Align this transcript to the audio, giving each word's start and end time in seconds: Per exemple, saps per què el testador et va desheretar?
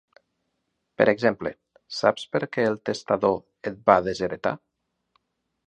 Per 1.01 1.05
exemple, 1.13 1.51
saps 1.99 2.25
per 2.37 2.41
què 2.57 2.65
el 2.71 2.79
testador 2.91 3.39
et 3.73 3.79
va 3.91 4.01
desheretar? 4.09 4.57